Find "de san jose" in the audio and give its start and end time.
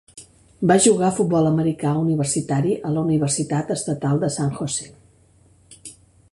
4.25-4.89